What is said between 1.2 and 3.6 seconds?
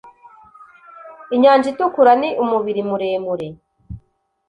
Inyanja Itukura ni umubiri muremure